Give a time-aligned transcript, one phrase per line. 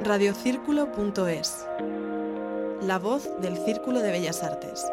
[0.00, 1.66] radiocírculo.es.
[2.82, 4.86] La voz del Círculo de Bellas Artes.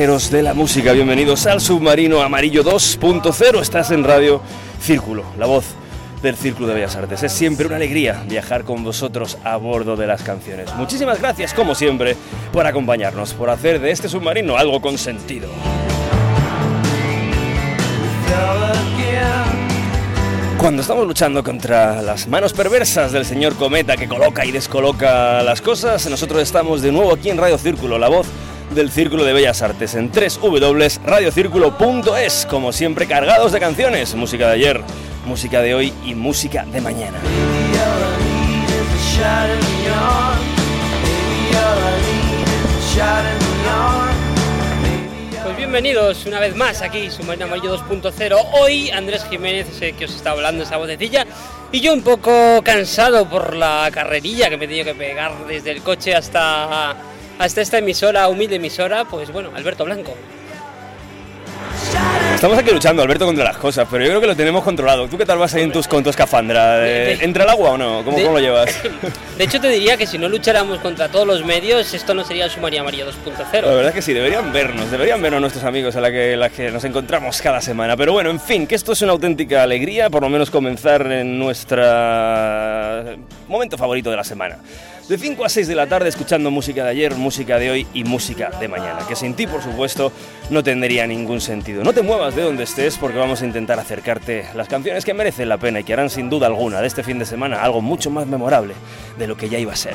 [0.00, 3.60] De la música, bienvenidos al submarino amarillo 2.0.
[3.60, 4.40] Estás en Radio
[4.80, 5.66] Círculo, la voz
[6.22, 7.22] del Círculo de Bellas Artes.
[7.22, 10.74] Es siempre una alegría viajar con vosotros a bordo de las canciones.
[10.74, 12.16] Muchísimas gracias, como siempre,
[12.50, 15.50] por acompañarnos, por hacer de este submarino algo con sentido.
[20.56, 25.60] Cuando estamos luchando contra las manos perversas del señor Cometa que coloca y descoloca las
[25.60, 28.26] cosas, nosotros estamos de nuevo aquí en Radio Círculo, la voz
[28.74, 34.80] del Círculo de Bellas Artes en www.radiocírculo.es, como siempre cargados de canciones, música de ayer,
[35.26, 37.18] música de hoy y música de mañana.
[45.42, 48.36] Pues bienvenidos una vez más aquí, Submarino Amarillo 2.0.
[48.52, 51.26] Hoy Andrés Jiménez, ese que os está hablando, esa vocecilla,
[51.72, 55.72] y yo un poco cansado por la carrerilla que me he tenido que pegar desde
[55.72, 56.94] el coche hasta
[57.40, 60.14] hasta esta emisora, humilde emisora, pues bueno, Alberto Blanco.
[62.34, 65.08] Estamos aquí luchando, Alberto, contra las cosas, pero yo creo que lo tenemos controlado.
[65.08, 66.86] ¿Tú qué tal vas ahí en tus, con tu escafandra?
[66.86, 68.04] ¿Entra el agua o no?
[68.04, 68.78] ¿Cómo, lo llevas?
[69.38, 72.44] De hecho, te diría que si no lucháramos contra todos los medios, esto no sería
[72.44, 73.62] el Sumaría María 2.0.
[73.62, 76.50] La verdad es que sí, deberían vernos, deberían vernos nuestros amigos a la que, la
[76.50, 77.96] que nos encontramos cada semana.
[77.96, 81.38] Pero bueno, en fin, que esto es una auténtica alegría, por lo menos comenzar en
[81.38, 81.82] nuestro
[83.48, 84.58] momento favorito de la semana
[85.10, 88.04] de 5 a 6 de la tarde escuchando música de ayer, música de hoy y
[88.04, 90.12] música de mañana, que sin ti, por supuesto,
[90.50, 91.82] no tendría ningún sentido.
[91.82, 95.48] No te muevas de donde estés porque vamos a intentar acercarte las canciones que merecen
[95.48, 98.08] la pena y que harán sin duda alguna de este fin de semana algo mucho
[98.08, 98.74] más memorable
[99.18, 99.94] de lo que ya iba a ser.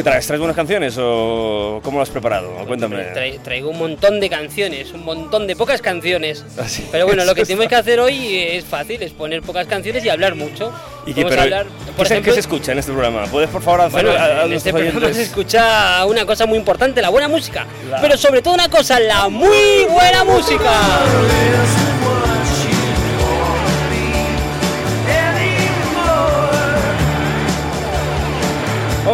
[0.00, 0.26] Qué traes?
[0.26, 2.50] ¿Traes buenas canciones o cómo lo has preparado?
[2.66, 3.04] Cuéntame.
[3.44, 6.42] traigo un montón de canciones, un montón de pocas canciones.
[6.58, 10.02] Así Pero bueno, lo que tenemos que hacer hoy es fácil, es poner pocas canciones
[10.04, 10.72] y hablar mucho.
[11.06, 13.24] ¿Y qué, pero, hablar, ¿qué por se- ejemplo, qué se escucha en este programa?
[13.26, 16.56] ¿Puedes, por favor, hacer Bueno, a, a en este programa se escucha una cosa muy
[16.58, 17.66] importante, la buena música.
[17.90, 20.70] La- Pero sobre todo una cosa, la muy buena música.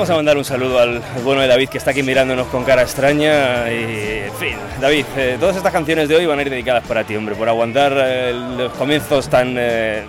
[0.07, 2.83] Vamos a mandar un saludo al, bueno de David que está aquí mirándonos con cara
[2.83, 6.87] extraña y, en fin, David, eh, todas estas canciones de hoy van a ir dedicadas
[6.87, 10.05] para ti, hombre, por aguantar eh, los comienzos tan eh,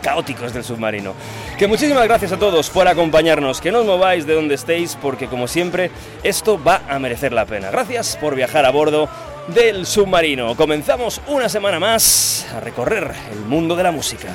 [0.00, 1.12] caóticos del submarino.
[1.58, 5.26] Que muchísimas gracias a todos por acompañarnos, que no os mováis de donde estéis porque
[5.26, 5.90] como siempre
[6.22, 7.70] esto va a merecer la pena.
[7.70, 9.10] Gracias por viajar a bordo
[9.48, 10.56] del submarino.
[10.56, 14.28] Comenzamos una semana más a recorrer el mundo de la música.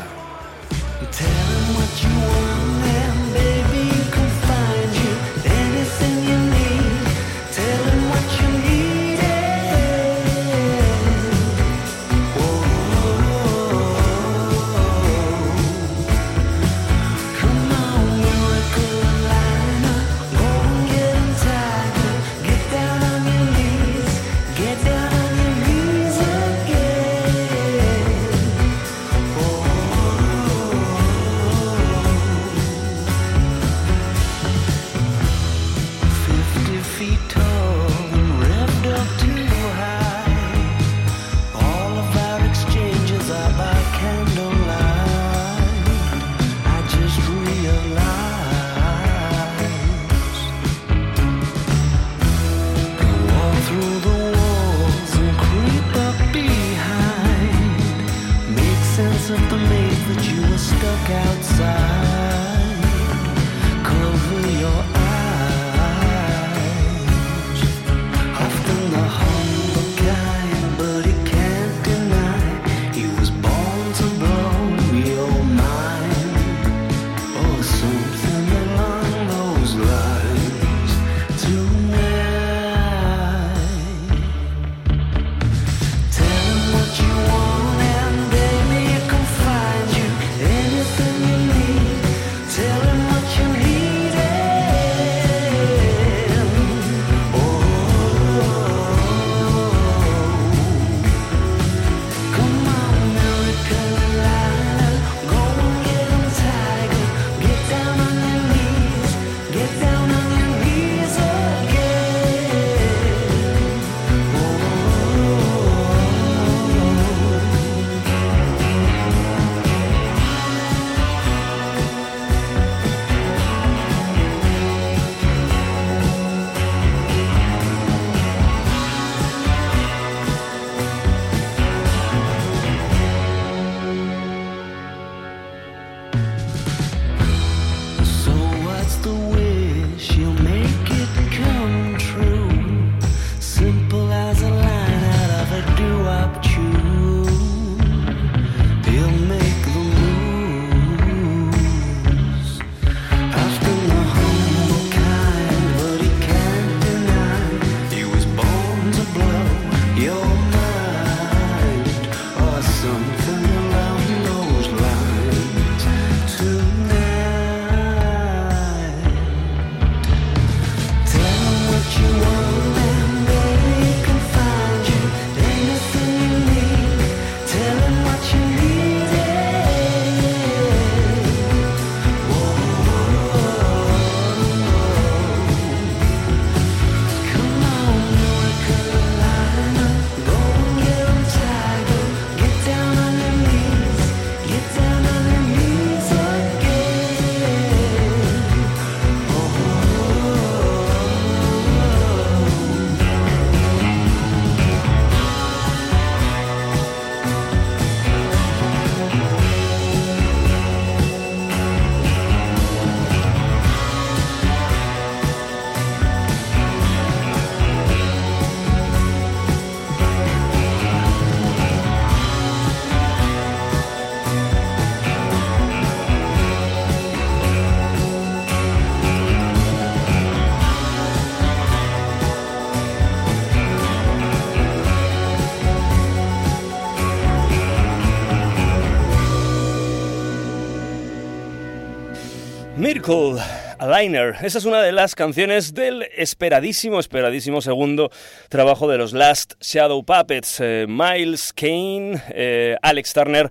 [244.44, 248.12] Esa es una de las canciones del esperadísimo, esperadísimo segundo
[248.50, 250.60] trabajo de los Last Shadow Puppets.
[250.60, 253.50] Eh, Miles Kane, eh, Alex Turner.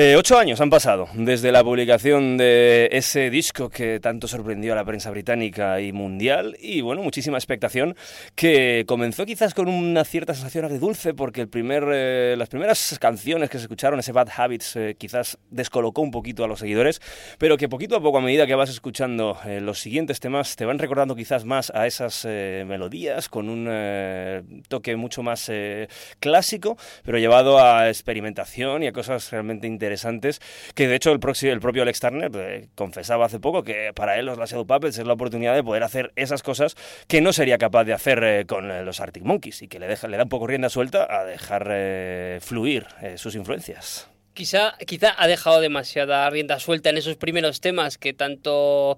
[0.00, 4.76] Eh, ocho años han pasado desde la publicación de ese disco que tanto sorprendió a
[4.76, 6.56] la prensa británica y mundial.
[6.60, 7.96] Y bueno, muchísima expectación
[8.36, 13.50] que comenzó quizás con una cierta sensación agridulce porque el primer, eh, las primeras canciones
[13.50, 17.00] que se escucharon, ese Bad Habits, eh, quizás descolocó un poquito a los seguidores,
[17.38, 20.64] pero que poquito a poco a medida que vas escuchando eh, los siguientes temas te
[20.64, 25.50] van recordando quizás más a esas eh, melodías con un eh, toque mucho más
[26.20, 29.87] clásico, pero llevado a experimentación y a cosas realmente interesantes,
[30.74, 34.18] que de hecho el, proxi- el propio Alex Turner eh, confesaba hace poco que para
[34.18, 36.74] él los Last Shadow Puppets es la oportunidad de poder hacer esas cosas
[37.06, 39.86] que no sería capaz de hacer eh, con eh, los Arctic Monkeys y que le,
[39.86, 41.68] deja, le da un poco rienda suelta a dejar
[42.40, 44.08] fluir sus influencias.
[44.38, 48.96] Quizá, quizá ha dejado demasiada rienda suelta en esos primeros temas que tanto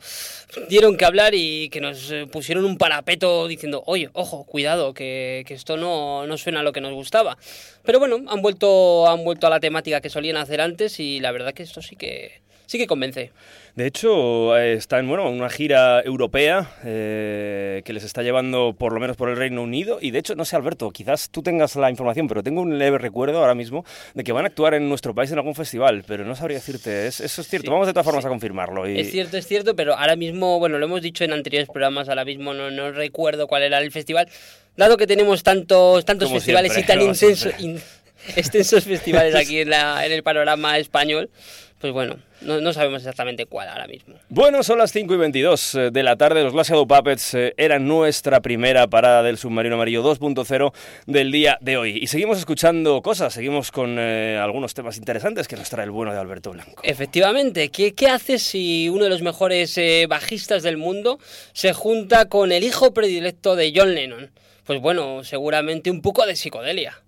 [0.68, 5.44] dieron que hablar y que nos eh, pusieron un parapeto diciendo, oye, ojo, cuidado, que,
[5.46, 7.38] que esto no, no suena a lo que nos gustaba.
[7.84, 11.32] Pero bueno, han vuelto, han vuelto a la temática que solían hacer antes y la
[11.32, 13.32] verdad que esto sí que, sí que convence.
[13.74, 18.92] De hecho, eh, están bueno, en una gira europea eh, que les está llevando por
[18.92, 19.98] lo menos por el Reino Unido.
[20.00, 22.98] Y de hecho, no sé, Alberto, quizás tú tengas la información, pero tengo un leve
[22.98, 23.84] recuerdo ahora mismo
[24.14, 27.06] de que van a actuar en nuestro país en algún festival, pero no sabría decirte.
[27.06, 27.66] Es- eso es cierto.
[27.66, 28.26] Sí, Vamos de todas formas sí.
[28.26, 28.88] a confirmarlo.
[28.88, 29.00] Y...
[29.00, 32.24] Es cierto, es cierto, pero ahora mismo, bueno, lo hemos dicho en anteriores programas, ahora
[32.24, 34.28] mismo no, no recuerdo cuál era el festival.
[34.76, 37.64] Dado que tenemos tantos, tantos Como festivales siempre, y tan como intenso- siempre.
[37.64, 37.80] in-
[38.36, 41.30] extensos festivales aquí en, la- en el panorama español,
[41.80, 44.14] pues bueno, no, no sabemos exactamente cuál ahora mismo.
[44.28, 46.42] Bueno, son las 5 y 22 eh, de la tarde.
[46.42, 50.74] Los Glass Shadow Puppets eh, eran nuestra primera parada del submarino amarillo 2.0
[51.06, 51.98] del día de hoy.
[51.98, 56.12] Y seguimos escuchando cosas, seguimos con eh, algunos temas interesantes que nos trae el bueno
[56.12, 56.82] de Alberto Blanco.
[56.84, 61.18] Efectivamente, ¿qué, qué haces si uno de los mejores eh, bajistas del mundo
[61.54, 64.30] se junta con el hijo predilecto de John Lennon?
[64.64, 67.00] Pues bueno, seguramente un poco de psicodelia.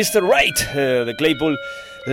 [0.00, 0.22] Mr.
[0.22, 1.58] Right, uh, de Claypool,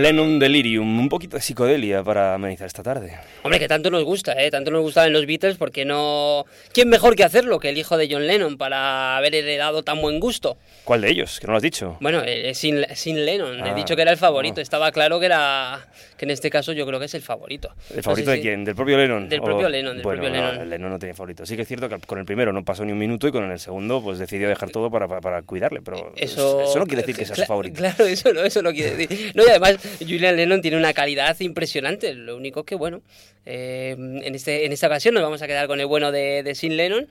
[0.02, 0.98] Lennon Delirium.
[0.98, 3.16] Un poquito de psicodelia para amenizar esta tarde.
[3.42, 4.50] Hombre, que tanto nos gusta, ¿eh?
[4.50, 6.44] Tanto nos gustaban los Beatles porque no...
[6.72, 10.20] ¿Quién mejor que hacerlo que el hijo de John Lennon para haber heredado tan buen
[10.20, 10.56] gusto?
[10.84, 11.40] ¿Cuál de ellos?
[11.40, 11.96] Que no lo has dicho.
[12.00, 13.58] Bueno, eh, sin, sin Lennon.
[13.60, 14.60] He Ah, dicho que era el favorito.
[14.60, 14.62] ah.
[14.62, 15.86] Estaba claro que era...
[16.16, 17.70] Que en este caso yo creo que es el favorito.
[17.90, 18.64] ¿El No favorito sé de si- quién?
[18.64, 19.28] ¿Del propio Lennon?
[19.28, 20.70] Del propio Lennon, del bueno, propio no, Lennon.
[20.70, 21.46] Lennon no tenía favorito.
[21.46, 23.48] Sí que es cierto que con el primero no pasó ni un minuto y con
[23.50, 27.02] el segundo pues decidió dejar todo para, para, para cuidarle, pero Eso, eso no quiere
[27.02, 27.76] decir que sea su favorito.
[27.78, 29.30] Claro, eso no, eso no quiere decir.
[29.36, 32.14] No, y además, Julian Lennon tiene una calidad impresionante.
[32.14, 33.02] Lo único que, bueno,
[33.46, 36.54] eh, en, este, en esta ocasión nos vamos a quedar con el bueno de, de
[36.54, 37.08] Sin Lennon.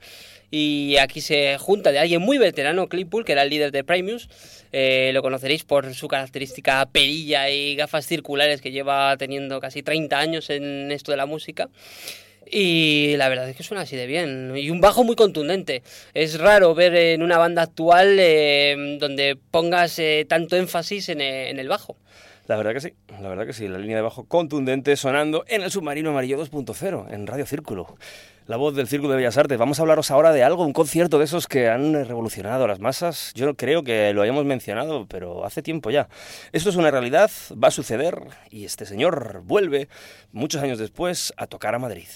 [0.50, 4.28] Y aquí se junta de alguien muy veterano, Claypool, que era el líder de Primus.
[4.72, 10.18] Eh, lo conoceréis por su característica perilla y gafas circulares que lleva teniendo casi 30
[10.18, 11.68] años en esto de la música.
[12.50, 14.54] Y la verdad es que suena así de bien.
[14.56, 15.82] Y un bajo muy contundente.
[16.14, 21.50] Es raro ver en una banda actual eh, donde pongas eh, tanto énfasis en, eh,
[21.50, 21.96] en el bajo.
[22.48, 23.68] La verdad que sí, la verdad que sí.
[23.68, 27.98] La línea de bajo contundente sonando en el submarino amarillo 2.0, en Radio Círculo.
[28.46, 29.58] La voz del Círculo de Bellas Artes.
[29.58, 33.32] Vamos a hablaros ahora de algo, un concierto de esos que han revolucionado las masas.
[33.34, 36.08] Yo creo que lo hayamos mencionado, pero hace tiempo ya.
[36.52, 37.30] Esto es una realidad,
[37.62, 39.90] va a suceder y este señor vuelve
[40.32, 42.08] muchos años después a tocar a Madrid.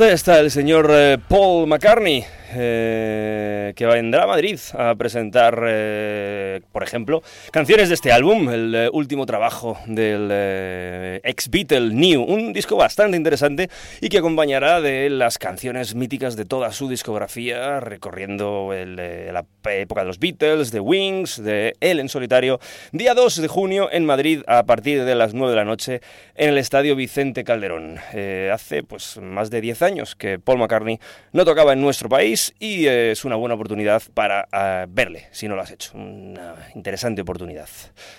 [0.00, 6.39] Pues está el señor eh, Paul McCartney, eh, que vendrá a Madrid a presentar, eh,
[6.72, 12.22] por ejemplo, canciones de este álbum, el eh, último trabajo del eh, ex Beatle New,
[12.22, 17.80] un disco bastante interesante y que acompañará de las canciones míticas de toda su discografía,
[17.80, 22.60] recorriendo el, eh, la época de los Beatles, de Wings, de él en solitario,
[22.92, 26.00] día 2 de junio en Madrid a partir de las 9 de la noche
[26.34, 27.98] en el Estadio Vicente Calderón.
[28.12, 30.98] Eh, hace pues más de 10 años que Paul McCartney
[31.32, 34.46] no tocaba en nuestro país y eh, es una buena oportunidad para
[34.88, 35.92] verle, si no lo has hecho.
[36.40, 37.68] Una interesante oportunidad.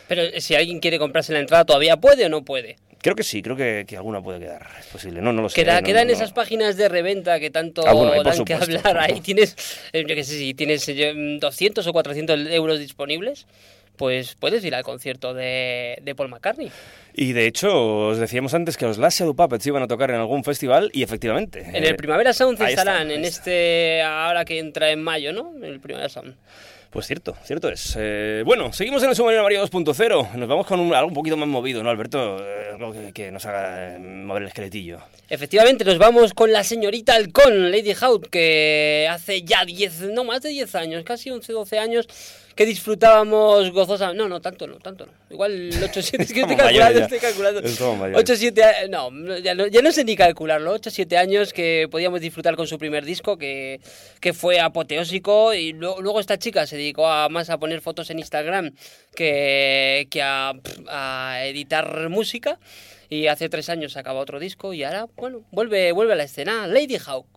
[0.07, 2.77] Pero eh, si alguien quiere comprarse la entrada, ¿todavía puede o no puede?
[3.01, 4.67] Creo que sí, creo que, que alguna puede quedar.
[4.79, 5.55] Es posible, no, no lo sé.
[5.55, 6.13] Queda, no, queda en no.
[6.13, 8.97] esas páginas de reventa que tanto Ah, bueno, dan que hablar.
[8.99, 9.55] Ahí tienes,
[9.91, 13.47] eh, yo qué sé, si tienes eh, 200 o 400 euros disponibles,
[13.97, 16.71] pues puedes ir al concierto de, de Paul McCartney.
[17.13, 20.17] Y de hecho, os decíamos antes que los Last Shadow Puppets iban a tocar en
[20.17, 21.61] algún festival y efectivamente.
[21.73, 23.41] En el Primavera Sound se ahí está, estarán, en está.
[23.41, 25.53] este, ahora que entra en mayo, ¿no?
[25.57, 26.35] En el Primavera Sound.
[26.91, 27.95] Pues cierto, cierto es.
[27.97, 30.33] Eh, bueno, seguimos en el Submarino Mario 2.0.
[30.35, 32.37] Nos vamos con un- algo un poquito más movido, ¿no, Alberto?
[32.45, 34.99] Eh, algo que, que nos haga eh, mover el esqueletillo.
[35.29, 40.41] Efectivamente, nos vamos con la señorita Halcón, Lady Hout, que hace ya 10, no más
[40.41, 42.07] de 10 años, casi 11, 12 años,
[42.55, 44.13] que disfrutábamos gozosa.
[44.13, 45.11] No, no, tanto no, tanto no.
[45.29, 47.59] Igual 8, 7, es que estoy calculando, estoy calculando.
[47.61, 48.19] Estamos mayores.
[48.29, 50.71] 8, 7, no, ya no, ya no sé ni calcularlo.
[50.73, 53.79] 8, 7 años que podíamos disfrutar con su primer disco, que,
[54.19, 58.09] que fue apoteósico, y lo- luego esta chica se dedicó a, más a poner fotos
[58.09, 58.71] en Instagram
[59.15, 60.53] que, que a,
[60.89, 62.59] a editar música.
[63.09, 66.65] Y hace tres años sacaba otro disco y ahora, bueno, vuelve, vuelve a la escena.
[66.67, 67.27] Lady Hawk.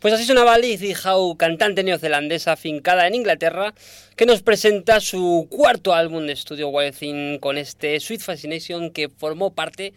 [0.00, 3.74] Pues así sonaba Lizzie Howe, cantante neozelandesa afincada en Inglaterra,
[4.14, 9.08] que nos presenta su cuarto álbum de estudio Wild Thing con este Sweet Fascination que
[9.08, 9.94] formó parte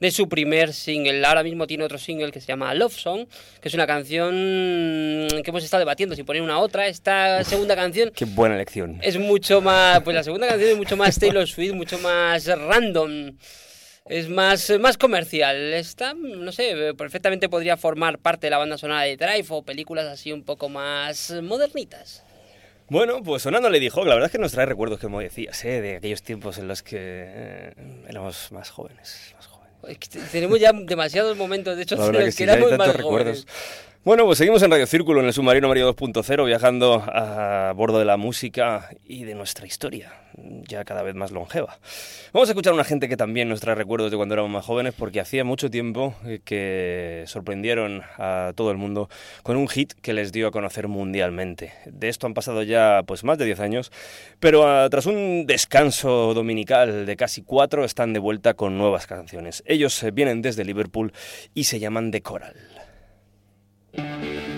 [0.00, 1.24] de su primer single.
[1.26, 3.26] Ahora mismo tiene otro single que se llama Love Song,
[3.60, 6.86] que es una canción que hemos estado debatiendo si poner una otra.
[6.86, 8.98] Esta segunda canción Qué buena elección.
[9.02, 13.36] es mucho más, pues la segunda canción es mucho más Taylor Swift, mucho más random.
[14.06, 15.56] Es más, más comercial.
[15.74, 20.06] Esta, no sé, perfectamente podría formar parte de la banda sonora de Drive o películas
[20.06, 22.24] así un poco más modernitas.
[22.88, 25.80] Bueno, pues sonando Lady Hawk, la verdad es que nos trae recuerdos, como decías, ¿eh?
[25.80, 27.72] de aquellos tiempos en los que eh,
[28.08, 29.32] éramos más jóvenes.
[29.36, 29.72] Más jóvenes.
[29.88, 32.76] Es que te- tenemos ya demasiados momentos, de hecho, en los que que sí, éramos
[32.76, 33.46] más recuerdos.
[34.04, 38.04] Bueno, pues seguimos en Radio Círculo, en el submarino Mario 2.0, viajando a bordo de
[38.04, 40.12] la música y de nuestra historia,
[40.66, 41.78] ya cada vez más longeva.
[42.32, 44.64] Vamos a escuchar a una gente que también nos trae recuerdos de cuando éramos más
[44.64, 49.08] jóvenes, porque hacía mucho tiempo eh, que sorprendieron a todo el mundo
[49.44, 51.72] con un hit que les dio a conocer mundialmente.
[51.86, 53.92] De esto han pasado ya pues más de 10 años,
[54.40, 59.62] pero ah, tras un descanso dominical de casi cuatro, están de vuelta con nuevas canciones.
[59.64, 61.12] Ellos eh, vienen desde Liverpool
[61.54, 62.81] y se llaman The Coral.
[63.94, 64.51] thank you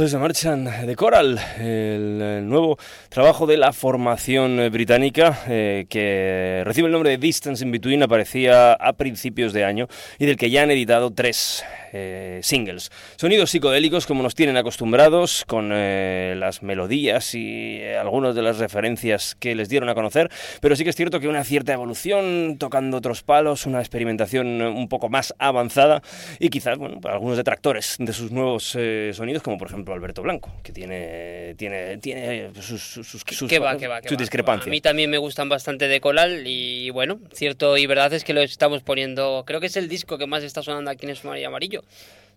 [0.00, 2.78] Pues se marchan de Coral, el, nuevo
[3.10, 8.72] trabajo de la formación británica eh, que recibe el nombre de Distance in Between, aparecía
[8.72, 12.90] a principios de año y del que ya han editado tres eh, singles.
[13.16, 18.58] Sonidos psicodélicos como nos tienen acostumbrados, con eh, las melodías y eh, algunas de las
[18.58, 22.56] referencias que les dieron a conocer, pero sí que es cierto que una cierta evolución,
[22.58, 26.02] tocando otros palos, una experimentación un poco más avanzada
[26.38, 30.52] y quizás, bueno, algunos detractores de sus nuevos eh, sonidos, como por ejemplo Alberto Blanco,
[30.62, 34.20] que tiene, tiene, tiene sus, sus, sus, sus- va, que va, que sus va.
[34.20, 34.66] discrepancias.
[34.66, 38.32] A mí también me gustan bastante de Colal y bueno, cierto y verdad es que
[38.34, 41.48] lo estamos poniendo, creo que es el disco que más está sonando aquí en Sumario
[41.48, 41.82] Amarillo.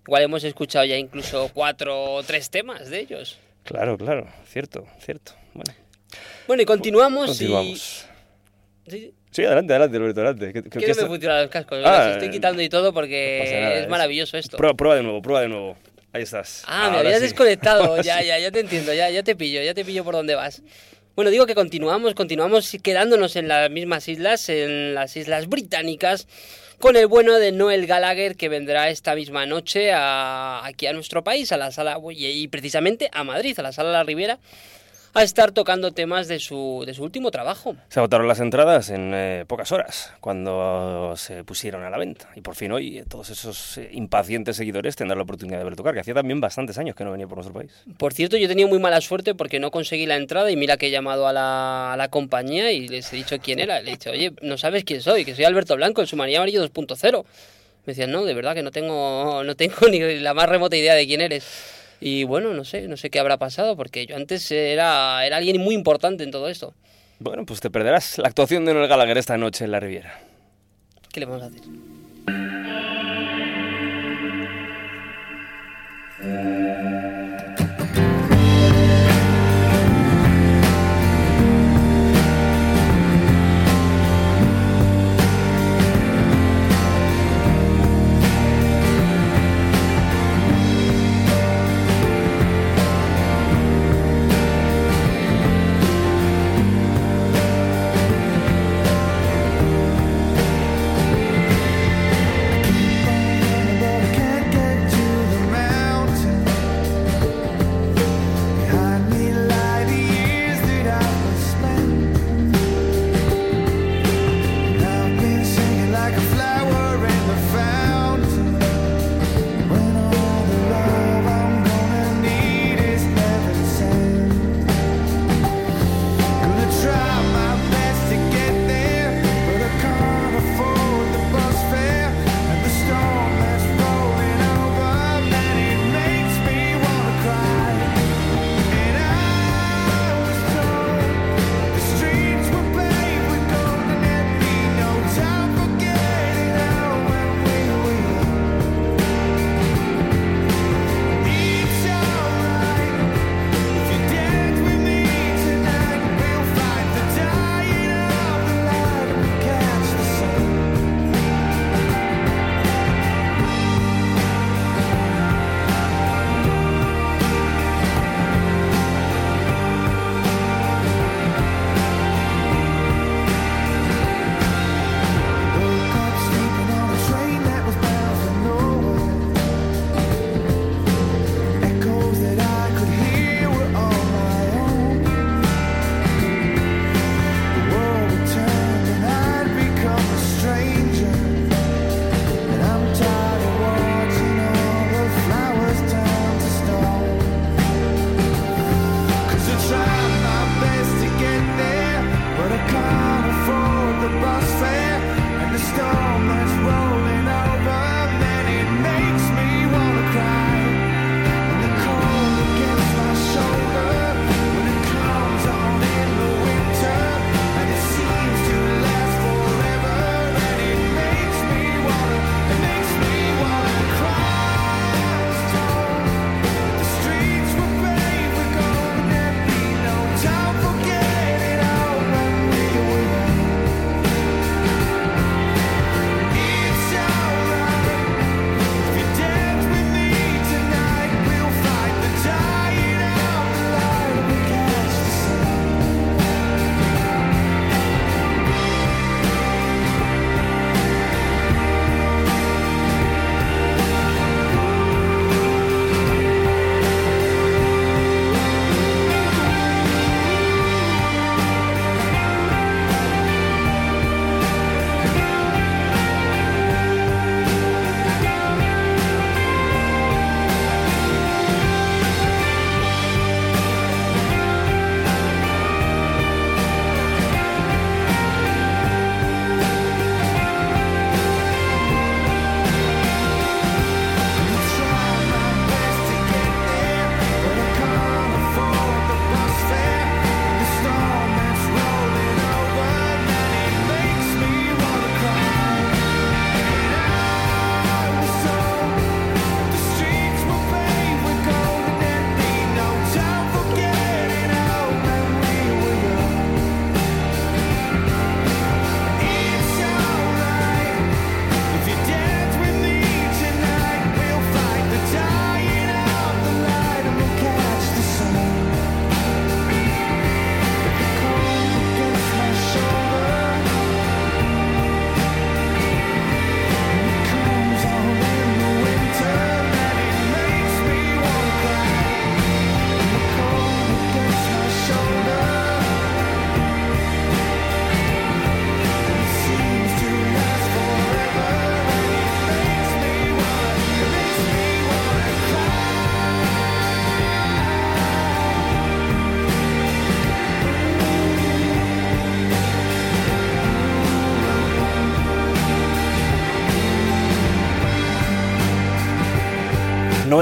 [0.05, 3.39] Igual hemos escuchado ya incluso cuatro o tres temas de ellos.
[3.63, 5.31] Claro, claro, cierto, cierto.
[5.53, 5.73] Bueno,
[6.47, 8.05] Bueno, y continuamos, continuamos.
[8.87, 8.91] y...
[8.91, 10.45] Sí, Sí, adelante, adelante, Alberto, adelante.
[10.53, 12.89] ¿Qué- qué- que qué no me funcionan los cascos, Ah, los estoy quitando y todo
[12.89, 14.57] no porque nada, es maravilloso esto.
[14.57, 15.75] Prueba, prueba de nuevo, prueba de nuevo.
[16.13, 16.63] Ahí estás.
[16.67, 17.25] Ah, me Ahora habías sí.
[17.27, 17.83] desconectado.
[17.89, 18.27] Ahora ya, sí.
[18.27, 20.61] ya, ya te entiendo, ya, ya te pillo, ya te pillo por dónde vas.
[21.15, 26.27] Bueno, digo que continuamos, continuamos quedándonos en las mismas islas, en las islas británicas,
[26.79, 31.23] con el bueno de Noel Gallagher que vendrá esta misma noche a- aquí a nuestro
[31.23, 34.39] país, a la sala, y, y precisamente a Madrid, a la sala La Ribera,
[35.13, 37.75] a estar tocando temas de su, de su último trabajo.
[37.89, 42.29] Se agotaron las entradas en eh, pocas horas cuando se pusieron a la venta.
[42.35, 45.75] Y por fin hoy eh, todos esos eh, impacientes seguidores tendrán la oportunidad de ver
[45.75, 47.71] tocar, que hacía también bastantes años que no venía por nuestro país.
[47.97, 50.77] Por cierto, yo he tenido muy mala suerte porque no conseguí la entrada y mira
[50.77, 53.81] que he llamado a la, a la compañía y les he dicho quién era.
[53.81, 56.67] Le he dicho, oye, no sabes quién soy, que soy Alberto Blanco, el Sumaría Amarillo
[56.67, 57.23] 2.0.
[57.85, 60.95] Me decían, no, de verdad que no tengo, no tengo ni la más remota idea
[60.95, 61.82] de quién eres.
[61.99, 65.61] Y bueno, no sé, no sé qué habrá pasado porque yo antes era, era alguien
[65.61, 66.73] muy importante en todo esto.
[67.19, 70.19] Bueno, pues te perderás la actuación de Noel Gallagher esta noche en la Riviera.
[71.11, 71.61] ¿Qué le vamos a hacer?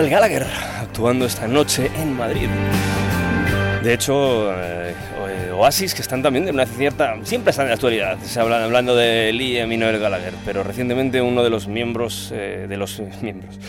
[0.01, 0.47] Noel Gallagher
[0.79, 2.49] actuando esta noche en Madrid.
[3.83, 4.95] De hecho, eh,
[5.53, 7.17] Oasis, que están también de una cierta.
[7.21, 8.17] siempre están en la actualidad.
[8.23, 12.31] Se hablan hablando de Liam y Noel Gallagher, pero recientemente uno de los miembros.
[12.33, 13.59] eh, de los miembros.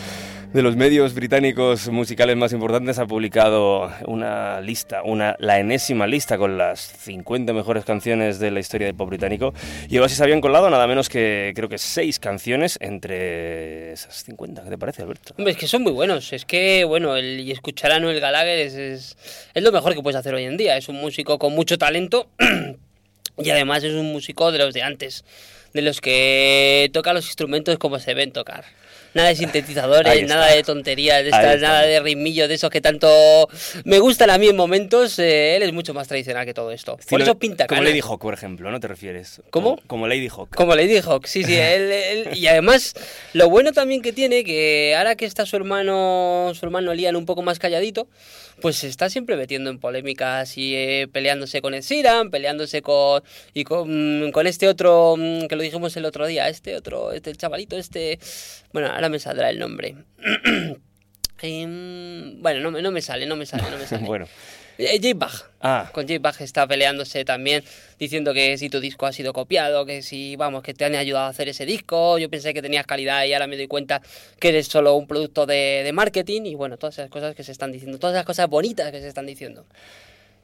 [0.53, 6.37] De los medios británicos musicales más importantes ha publicado una lista, una, la enésima lista
[6.37, 9.55] con las 50 mejores canciones de la historia del pop británico.
[9.89, 14.63] Y Oasis habían colado nada menos que creo que seis canciones entre esas 50.
[14.63, 15.33] ¿Qué te parece, Alberto?
[15.39, 16.31] Es que son muy buenos.
[16.33, 19.17] Es que, bueno, el, y escuchar a Noel Gallagher es, es,
[19.55, 20.77] es lo mejor que puedes hacer hoy en día.
[20.77, 22.29] Es un músico con mucho talento
[23.39, 25.25] y además es un músico de los de antes,
[25.73, 28.65] de los que toca los instrumentos como se ven tocar.
[29.13, 33.47] Nada de sintetizadores, nada de tonterías, de estas, nada de ritmillos de esos que tanto
[33.85, 35.19] me gustan a mí en momentos.
[35.19, 36.93] eh, él es mucho más tradicional que todo esto.
[36.93, 37.83] Por Estilo- eso pinta Como.
[37.83, 39.41] Lady Hawk, por ejemplo, ¿no te refieres?
[39.51, 39.79] ¿Cómo?
[39.87, 40.55] Como, Lady Hawk.
[40.55, 41.53] Como Lady Hawk, sí, sí.
[41.57, 42.93] él- él- y además,
[43.33, 47.25] lo bueno también que tiene, que ahora que está su hermano, su hermano Liam un
[47.25, 48.07] poco más calladito,
[48.61, 53.23] pues se está siempre metiendo en polémicas y eh, peleándose con Ed Sheeran, peleándose con,
[53.53, 57.29] y con, con este otro, mm, que lo dijimos el otro día, este otro, este
[57.29, 58.19] el chavalito, este...
[58.71, 59.95] Bueno, ahora me saldrá el nombre.
[61.45, 64.05] Em, bueno, no, no me sale, no me sale, no me sale.
[64.07, 64.27] bueno.
[64.77, 65.31] Eh, J Bag.
[65.61, 65.89] Ah.
[65.93, 67.63] Con J Bag está peleándose también,
[67.99, 71.25] diciendo que si tu disco ha sido copiado, que si, vamos, que te han ayudado
[71.25, 74.01] a hacer ese disco, yo pensé que tenías calidad y ahora me doy cuenta
[74.39, 77.51] que eres solo un producto de, de marketing y bueno, todas esas cosas que se
[77.51, 79.65] están diciendo, todas esas cosas bonitas que se están diciendo.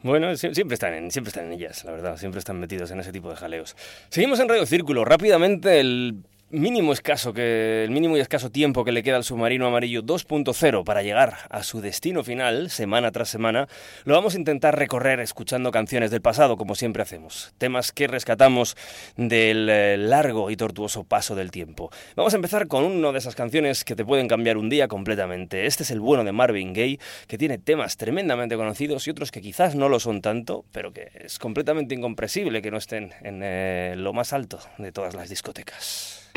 [0.01, 2.17] Bueno, sie- siempre están, en, siempre están en ellas, la verdad.
[2.17, 3.75] Siempre están metidos en ese tipo de jaleos.
[4.09, 5.03] Seguimos en Radio Círculo.
[5.03, 9.67] Rápidamente, el mínimo escaso que el mínimo y escaso tiempo que le queda al submarino
[9.67, 13.67] amarillo 2.0 para llegar a su destino final semana tras semana
[14.03, 17.53] lo vamos a intentar recorrer escuchando canciones del pasado como siempre hacemos.
[17.59, 18.75] Temas que rescatamos
[19.15, 21.91] del eh, largo y tortuoso paso del tiempo.
[22.15, 25.67] Vamos a empezar con una de esas canciones que te pueden cambiar un día completamente.
[25.67, 29.41] Este es el bueno de Marvin Gaye que tiene temas tremendamente conocidos y otros que
[29.41, 33.93] quizás no lo son tanto pero que es completamente incomprensible que no estén en eh,
[33.95, 36.28] lo más alto de todas las discotecas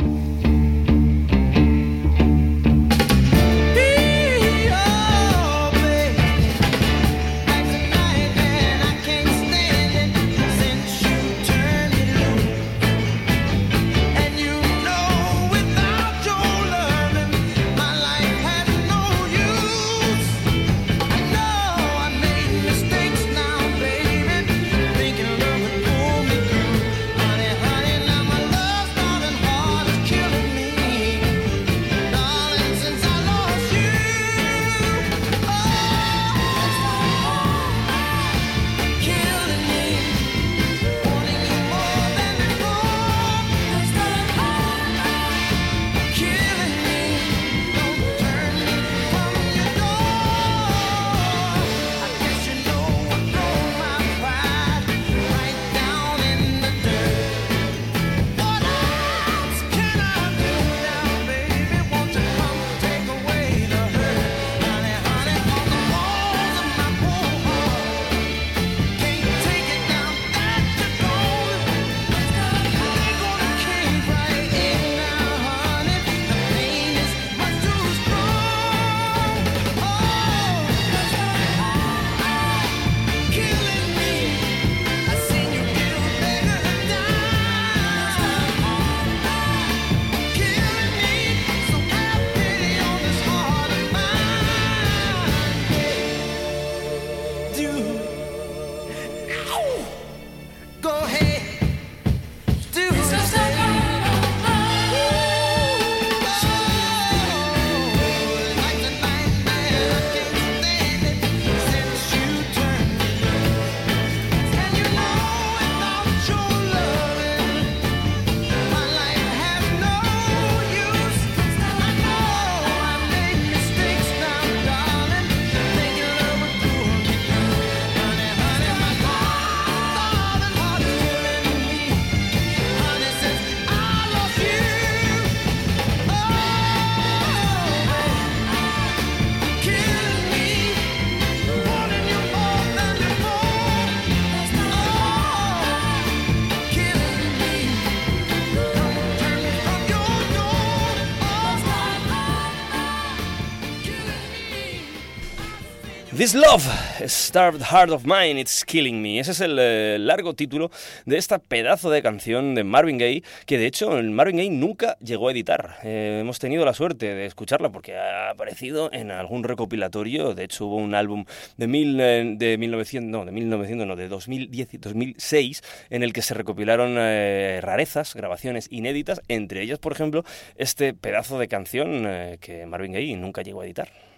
[156.15, 156.63] This Love,
[157.07, 159.19] Starved Heart of Mine, It's Killing Me.
[159.19, 160.71] Ese es el eh, largo título
[161.07, 164.99] de esta pedazo de canción de Marvin Gaye, que de hecho el Marvin Gaye nunca
[164.99, 165.77] llegó a editar.
[165.83, 170.35] Eh, hemos tenido la suerte de escucharla porque ha aparecido en algún recopilatorio.
[170.35, 171.25] De hecho hubo un álbum
[171.57, 176.13] de, mil, eh, de 1900, no, de 1900, no, de 2010 y 2006, en el
[176.13, 180.25] que se recopilaron rarezas, grabaciones inéditas, entre ellas, por ejemplo,
[180.57, 184.12] este pedazo de canción que Marvin Gaye nunca llegó a editar.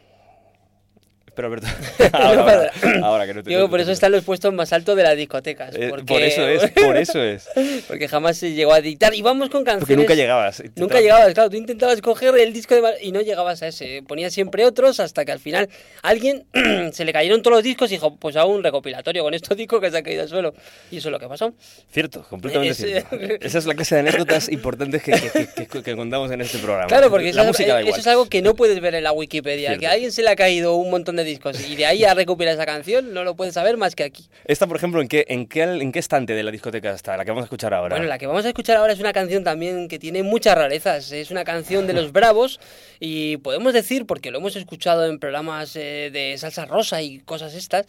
[1.35, 1.67] Espera, Alberto.
[2.13, 2.71] ahora, ahora,
[3.03, 5.75] ahora que no te Digo, por eso están los puestos más altos de las discotecas.
[5.75, 7.49] Eh, por eso es, por eso es.
[7.89, 9.15] porque jamás se llegó a dictar.
[9.15, 9.81] Y vamos con canciones.
[9.81, 10.63] Porque nunca llegabas.
[10.77, 14.33] Nunca llegabas, claro, tú intentabas coger el disco de y no llegabas a ese, ponías
[14.33, 15.69] siempre otros hasta que al final
[16.03, 16.47] alguien
[16.93, 19.81] se le cayeron todos los discos y dijo, pues hago un recopilatorio con estos discos
[19.81, 20.55] que se han caído al suelo.
[20.93, 21.53] Y eso es lo que pasó.
[21.93, 23.17] Cierto, completamente Es- cierto.
[23.45, 26.59] Esa es la clase de anécdotas importantes que, que- que- que- que contamos en este
[26.59, 26.87] programa.
[26.87, 28.01] Claro, porque la eso, música da eso igual.
[28.01, 29.71] es algo que no puedes ver en la Wikipedia.
[29.71, 29.81] Cierto.
[29.81, 32.15] Que a alguien se le ha caído un montón de discos y de ahí a
[32.15, 34.29] recopilar esa canción, no lo puedes saber más que aquí.
[34.45, 37.17] Esta, por ejemplo, ¿en qué, en, qué, ¿en qué estante de la discoteca está?
[37.17, 37.97] La que vamos a escuchar ahora.
[37.97, 41.11] Bueno, la que vamos a escuchar ahora es una canción también que tiene muchas rarezas.
[41.13, 42.61] Es una canción de los Bravos
[43.01, 47.55] y podemos decir, porque lo hemos escuchado en programas eh, de salsa rosa y cosas
[47.55, 47.87] estas,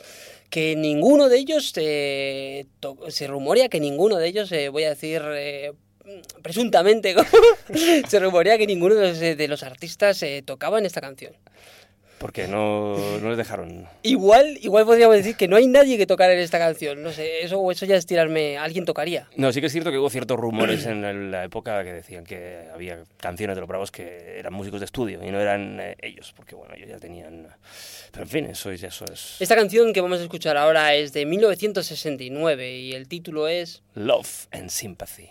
[0.50, 2.66] que ninguno de ellos, eh,
[3.10, 5.22] se rumorea que ninguno de ellos, eh, voy a decir...
[5.34, 5.72] eh,
[6.42, 7.16] presuntamente
[8.08, 11.34] se rumorea que ninguno de los, de los artistas eh, tocaba en esta canción.
[12.26, 13.86] Porque no, no les dejaron.
[14.02, 17.04] Igual, igual podríamos decir que no hay nadie que tocara en esta canción.
[17.04, 18.58] No sé, eso o eso ya es tirarme.
[18.58, 19.28] Alguien tocaría.
[19.36, 22.68] No, sí que es cierto que hubo ciertos rumores en la época que decían que
[22.74, 26.34] había canciones de los bravos que eran músicos de estudio y no eran eh, ellos,
[26.36, 27.48] porque bueno, ellos ya tenían...
[28.12, 29.36] Pero en fin, eso, es- eso es...
[29.40, 34.48] Esta canción que vamos a escuchar ahora es de 1969 y el título es Love
[34.52, 35.30] and Sympathy.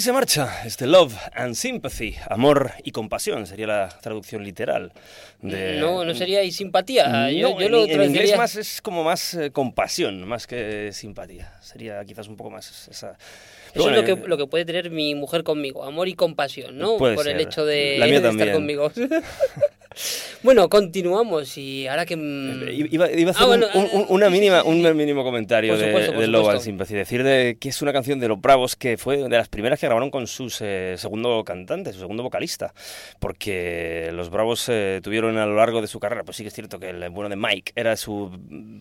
[0.00, 4.92] Así se marcha este Love and Sympathy, amor y compasión, sería la traducción literal.
[5.42, 5.78] De...
[5.78, 7.30] No, no sería y simpatía.
[7.30, 10.46] Yo, No, yo en, lo en inglés traduciría- más es como más eh, compasión, más
[10.46, 11.52] que simpatía.
[11.60, 13.10] Sería quizás un poco más esa...
[13.74, 16.14] Eso bueno, es lo eh, que, lo que puede tener mi mujer conmigo, amor y
[16.14, 16.96] compasión, ¿no?
[16.96, 17.40] Por el ser.
[17.42, 18.90] hecho de, La mía de estar conmigo.
[20.42, 22.16] Bueno, continuamos y ahora que...
[22.16, 25.72] mm, Iba, iba a hacer Ah, bueno, un, un- un- una mínima, un mínimo comentario
[25.72, 26.50] Por de, supuesto, por de supuesto.
[26.52, 26.94] and Sympathy.
[26.94, 29.86] Decir de, que es una canción de Los Bravos que fue de las primeras que
[29.86, 32.72] grabaron con su segundo cantante, su segundo vocalista.
[33.18, 36.54] Porque Los Bravos eh, tuvieron a lo largo de su carrera, pues sí que es
[36.54, 38.30] cierto que el bueno de Mike era su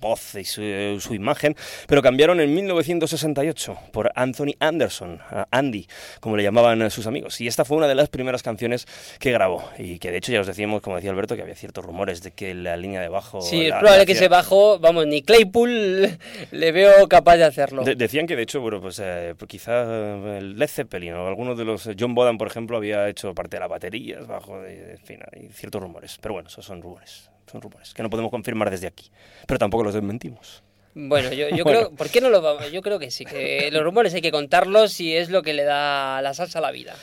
[0.02, 0.62] voz y su,
[1.00, 1.56] su imagen,
[1.88, 5.88] pero cambiaron en 1968 por Anthony Anderson, a Andy,
[6.20, 7.42] como le llamaban eh, sus amigos.
[7.42, 8.86] Y esta fue una de las primeras canciones
[9.20, 9.70] que grabó.
[9.78, 12.32] Y que de hecho ya os decíamos, como decía Alberto, que había ciertos rumores de
[12.32, 13.42] que la línea de bajo...
[13.42, 16.18] Sí, es probable que hacía- se bajó, vamos, ni Claypool
[16.52, 17.84] le veo capaz de hacerlo.
[17.84, 21.28] de- decían que de hecho, bueno, pues eh, pues quizá eh, el Led Zeppelin o
[21.28, 24.92] algunos de los John Bodan, por ejemplo, había hecho parte de las baterías bajo, de,
[24.92, 26.18] en fin, hay ciertos rumores.
[26.22, 29.10] Pero bueno, esos son rumores, son rumores que no podemos confirmar desde aquí,
[29.48, 30.64] pero tampoco los desmentimos.
[30.96, 31.80] Bueno, yo, yo Bueno.
[31.82, 32.72] creo, ¿por qué no lo vamos?
[32.72, 35.64] Yo creo que sí, que los rumores hay que contarlos y es lo que le
[35.64, 36.96] da la salsa a la vida.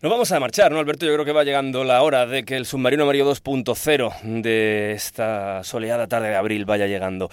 [0.00, 1.06] Nos vamos a marchar, ¿no, Alberto?
[1.06, 5.64] Yo creo que va llegando la hora de que el submarino amarillo 2.0 de esta
[5.64, 7.28] soleada tarde de abril vaya llegando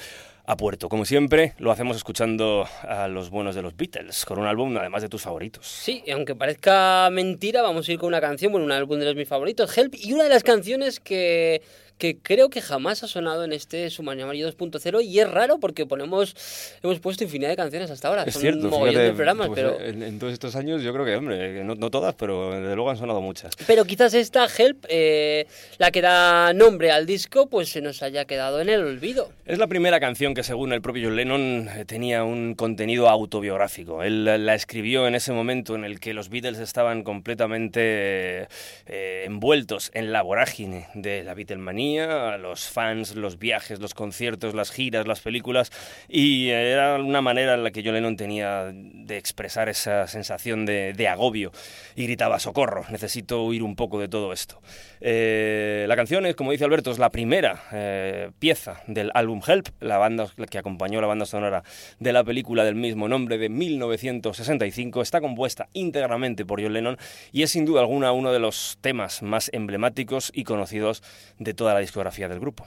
[0.47, 0.89] a puerto.
[0.89, 5.03] Como siempre, lo hacemos escuchando a los buenos de los Beatles, con un álbum además
[5.03, 5.67] de tus favoritos.
[5.67, 9.05] Sí, y aunque parezca mentira, vamos a ir con una canción, bueno, un álbum de
[9.05, 11.61] los mis favoritos, Help, y una de las canciones que,
[11.97, 16.35] que creo que jamás ha sonado en este Amarillo 2.0 y es raro porque ponemos
[16.83, 19.47] hemos puesto infinidad de canciones hasta ahora, Es son cierto, un mogollón fíjate, de programas,
[19.47, 19.79] pues, pero...
[19.79, 22.89] en, en todos estos años yo creo que, hombre, no, no todas, pero desde luego
[22.89, 23.53] han sonado muchas.
[23.67, 28.25] Pero quizás esta Help, eh, la que da nombre al disco, pues se nos haya
[28.25, 29.31] quedado en el olvido.
[29.45, 34.03] Es la primera canción que, según el propio John Lennon, eh, tenía un contenido autobiográfico.
[34.03, 38.47] Él la- la escribió en ese momento en el que los Beatles estaban completamente
[38.87, 44.71] eh, envueltos en la vorágine de la Beatlemanía, los fans, los viajes, los conciertos, las
[44.71, 45.71] giras, las películas,
[46.07, 50.93] y era una manera en la que John Lennon tenía de expresar esa sensación de,
[50.93, 51.51] de agobio
[51.95, 54.61] y gritaba, socorro, necesito huir un poco de todo esto.
[55.01, 59.67] Eh, la canción, es, como dice Alberto, es la primera eh, pieza del álbum Help,
[59.79, 61.63] la banda que acompañó la banda sonora
[61.99, 65.01] de la película del mismo nombre de 1965.
[65.01, 66.97] Está compuesta íntegramente por John Lennon
[67.31, 71.03] y es sin duda alguna uno de los temas más emblemáticos y conocidos
[71.37, 72.65] de toda la discografía del grupo.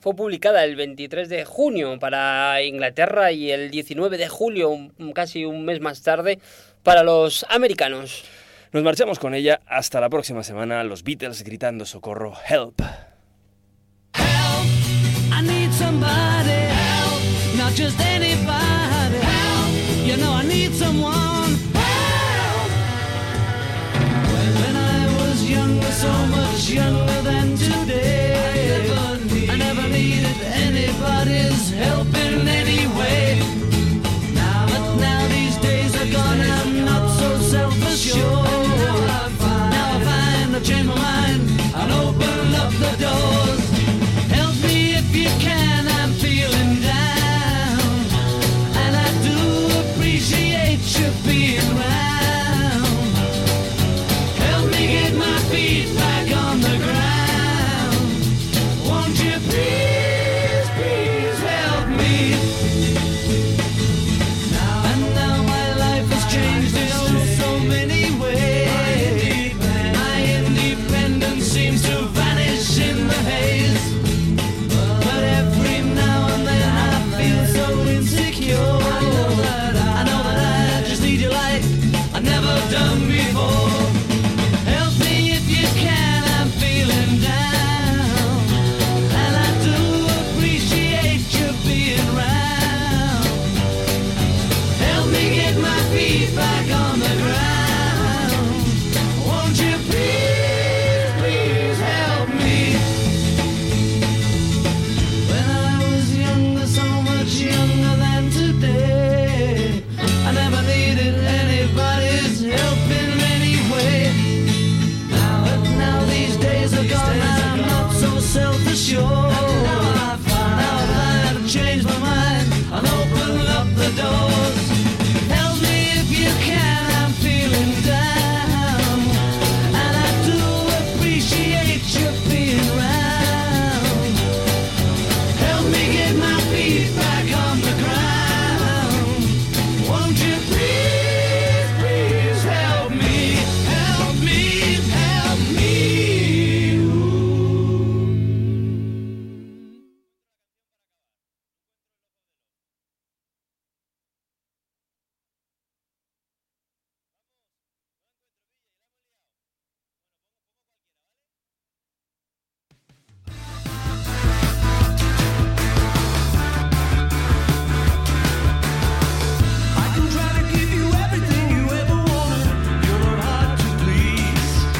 [0.00, 4.74] Fue publicada el 23 de junio para Inglaterra y el 19 de julio,
[5.14, 6.38] casi un mes más tarde,
[6.82, 8.24] para los americanos.
[8.72, 12.80] Nos marchamos con ella hasta la próxima semana, los Beatles gritando socorro, help.
[14.14, 17.20] I need somebody help,
[17.56, 20.06] not just anybody help.
[20.06, 22.70] You know I need someone help.
[24.32, 28.29] When I was younger, so much younger than today,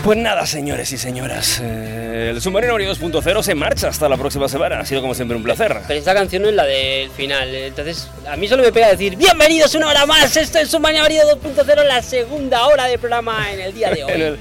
[0.05, 4.49] Pues nada, señores y señoras, eh, el submarino Mario 2.0 se marcha hasta la próxima
[4.49, 4.81] semana.
[4.81, 5.77] Ha sido como siempre un placer.
[5.87, 9.17] Pero esta canción no es la del final, entonces a mí solo me pega decir
[9.17, 13.61] Bienvenidos una hora más, esto es Submarino Mario 2.0, la segunda hora de programa en
[13.61, 14.39] el día de hoy.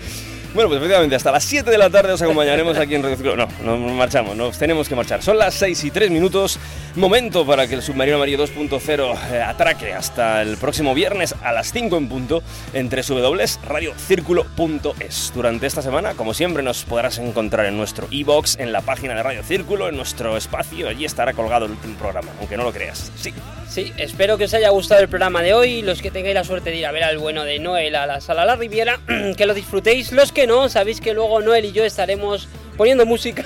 [0.54, 3.36] Bueno, pues efectivamente, hasta las 7 de la tarde os acompañaremos aquí en Radio Ciclo.
[3.36, 5.22] No, no nos marchamos, nos tenemos que marchar.
[5.22, 6.58] Son las 6 y 3 minutos.
[6.96, 11.72] Momento para que el submarino Mario 2.0 eh, atraque hasta el próximo viernes a las
[11.72, 12.42] 5 en punto
[12.74, 15.32] en www.radiocírculo.es.
[15.36, 19.22] Durante esta semana, como siempre, nos podrás encontrar en nuestro e-box, en la página de
[19.22, 20.90] Radio Círculo, en nuestro espacio.
[20.90, 23.12] Allí estará colgado el último programa, aunque no lo creas.
[23.16, 23.36] Sí.
[23.70, 25.84] Sí, espero que os haya gustado el programa de hoy.
[25.84, 28.20] Los que tengáis la suerte de ir a ver al bueno de Noel a la
[28.20, 29.00] sala La Riviera,
[29.38, 30.12] que lo disfrutéis.
[30.12, 33.44] Los que no, sabéis que luego Noel y yo estaremos poniendo música.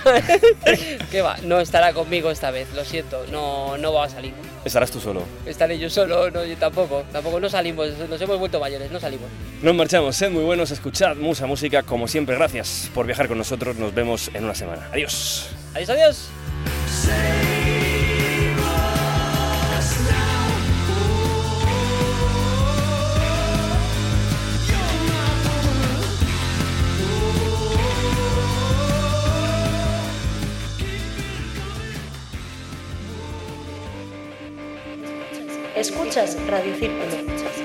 [1.11, 4.31] que va, no estará conmigo esta vez, lo siento, no, no va a salir.
[4.63, 5.23] Estarás tú solo.
[5.47, 9.27] Estaré yo solo, no, yo tampoco, tampoco no salimos, nos hemos vuelto mayores, no salimos.
[9.63, 13.75] Nos marchamos, sed muy buenos, escuchad mucha música, como siempre, gracias por viajar con nosotros,
[13.75, 14.87] nos vemos en una semana.
[14.91, 15.49] Adiós.
[15.73, 17.52] Adiós, adiós.
[35.83, 37.62] Escuchas Radio Círculo.